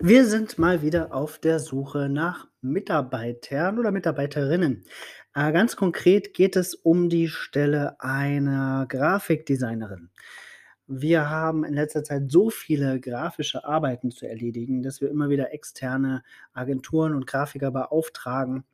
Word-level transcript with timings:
Wir 0.00 0.26
sind 0.26 0.58
mal 0.58 0.82
wieder 0.82 1.14
auf 1.14 1.38
der 1.38 1.60
Suche 1.60 2.08
nach 2.08 2.48
Mitarbeitern 2.60 3.78
oder 3.78 3.92
Mitarbeiterinnen. 3.92 4.84
Äh, 5.34 5.52
ganz 5.52 5.76
konkret 5.76 6.34
geht 6.34 6.56
es 6.56 6.74
um 6.74 7.08
die 7.08 7.28
Stelle 7.28 8.00
einer 8.00 8.86
Grafikdesignerin. 8.88 10.10
Wir 10.86 11.30
haben 11.30 11.64
in 11.64 11.74
letzter 11.74 12.04
Zeit 12.04 12.30
so 12.30 12.50
viele 12.50 13.00
grafische 13.00 13.64
Arbeiten 13.64 14.10
zu 14.10 14.26
erledigen, 14.26 14.82
dass 14.82 15.00
wir 15.00 15.10
immer 15.10 15.30
wieder 15.30 15.54
externe 15.54 16.22
Agenturen 16.52 17.14
und 17.14 17.26
Grafiker 17.26 17.70
beauftragen. 17.70 18.64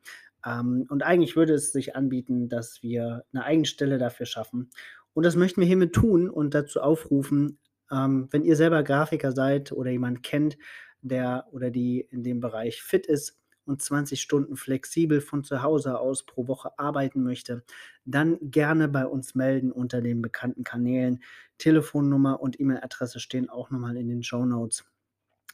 Ähm, 0.45 0.85
und 0.89 1.03
eigentlich 1.03 1.35
würde 1.35 1.53
es 1.53 1.71
sich 1.71 1.95
anbieten, 1.95 2.49
dass 2.49 2.81
wir 2.83 3.25
'ne 3.33 3.43
Eigenstelle 3.43 3.97
dafür 3.97 4.25
schaffen. 4.25 4.69
Und 5.13 5.25
das 5.25 5.35
möchten 5.35 5.61
wir 5.61 5.67
hiermit 5.67 5.93
tun 5.93 6.29
und 6.29 6.53
dazu 6.53 6.81
aufrufen, 6.81 7.59
ähm, 7.91 8.27
wenn 8.31 8.43
ihr 8.43 8.55
selber 8.55 8.83
Grafiker 8.83 9.31
seid 9.33 9.71
oder 9.71 9.91
jemand 9.91 10.23
kennt, 10.23 10.57
der 11.01 11.47
oder 11.51 11.69
die 11.71 12.01
in 12.01 12.23
dem 12.23 12.39
Bereich 12.39 12.81
fit 12.81 13.05
ist 13.07 13.37
und 13.65 13.81
20 13.81 14.21
Stunden 14.21 14.55
flexibel 14.55 15.21
von 15.21 15.43
zu 15.43 15.61
Hause 15.63 15.99
aus 15.99 16.25
pro 16.25 16.47
Woche 16.47 16.77
arbeiten 16.79 17.23
möchte, 17.23 17.63
dann 18.05 18.37
gerne 18.41 18.87
bei 18.87 19.05
uns 19.05 19.35
melden 19.35 19.71
unter 19.71 20.01
den 20.01 20.21
bekannten 20.21 20.63
Kanälen. 20.63 21.21
Telefonnummer 21.57 22.39
und 22.41 22.59
E-Mail-Adresse 22.59 23.19
stehen 23.19 23.49
auch 23.49 23.69
noch 23.69 23.79
mal 23.79 23.97
in 23.97 24.07
den 24.07 24.23
Shownotes. 24.23 24.90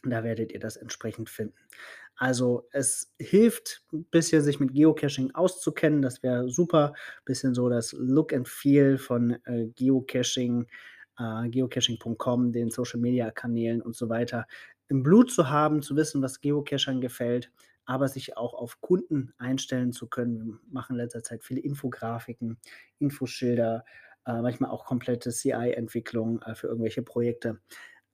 Da 0.09 0.23
werdet 0.23 0.51
ihr 0.51 0.59
das 0.59 0.77
entsprechend 0.77 1.29
finden. 1.29 1.55
Also, 2.15 2.67
es 2.71 3.13
hilft 3.19 3.83
'n 3.93 4.05
bisschen, 4.11 4.41
sich 4.43 4.59
mit 4.59 4.73
Geocaching 4.73 5.31
auszukennen. 5.35 6.01
Das 6.01 6.23
wäre 6.23 6.49
super. 6.49 6.93
Bisschen 7.25 7.53
so 7.53 7.69
das 7.69 7.93
Look 7.93 8.33
and 8.33 8.47
Feel 8.47 8.97
von, 8.97 9.31
äh, 9.45 9.67
Geocaching, 9.75 10.67
äh, 11.19 11.49
geocaching.com, 11.49 12.51
den 12.51 12.71
Social-Media-Kanälen 12.71 13.81
und 13.81 13.95
so 13.95 14.09
weiter 14.09 14.47
im 14.89 15.03
Blut 15.03 15.31
zu 15.31 15.49
haben, 15.49 15.81
zu 15.81 15.95
wissen, 15.97 16.21
was 16.21 16.39
Geocachern 16.41 17.01
gefällt, 17.01 17.51
aber 17.85 18.07
sich 18.07 18.37
auch 18.37 18.53
auf 18.53 18.79
Kunden 18.81 19.33
einstellen 19.37 19.91
zu 19.91 20.07
können. 20.07 20.39
Wir 20.45 20.59
machen 20.71 20.93
in 20.93 20.97
letzter 21.03 21.23
Zeit 21.23 21.43
viele 21.43 21.59
Infografiken, 21.61 22.57
Infoschilder, 22.99 23.83
äh, 24.25 24.41
manchmal 24.41 24.71
auch 24.71 24.85
komplette 24.85 25.31
CI-Entwicklung, 25.31 26.41
äh, 26.43 26.55
für 26.55 26.67
irgendwelche 26.67 27.01
Projekte. 27.03 27.59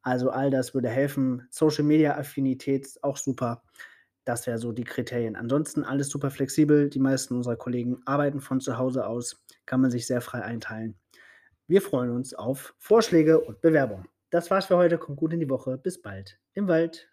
Also, 0.03 0.29
all 0.29 0.51
das 0.51 0.73
würde 0.73 0.89
helfen. 0.89 1.47
Social-Media-Affinität 1.49 2.85
ist 2.85 3.03
auch 3.03 3.17
super. 3.17 3.63
Das 4.25 4.47
wäre 4.47 4.57
so 4.57 4.71
die 4.71 4.83
Kriterien. 4.83 5.35
Ansonsten 5.35 5.83
alles 5.83 6.09
super 6.09 6.29
flexibel. 6.29 6.89
Die 6.89 6.99
meisten 6.99 7.35
unserer 7.35 7.55
Kollegen 7.55 8.01
arbeiten 8.05 8.39
von 8.39 8.61
zu 8.61 8.77
Hause 8.77 9.05
aus, 9.07 9.43
kann 9.65 9.81
man 9.81 9.91
sich 9.91 10.07
sehr 10.07 10.21
frei 10.21 10.43
einteilen. 10.43 10.95
Wir 11.67 11.81
freuen 11.81 12.11
uns 12.11 12.33
auf 12.33 12.75
Vorschläge 12.77 13.39
und 13.39 13.61
Bewerbungen. 13.61 14.07
Das 14.29 14.49
war's 14.51 14.65
für 14.65 14.77
heute. 14.77 14.97
Kommt 14.97 15.17
gut 15.17 15.33
in 15.33 15.39
die 15.39 15.49
Woche. 15.49 15.77
Bis 15.77 16.01
bald 16.01 16.39
im 16.53 16.67
Wald. 16.67 17.07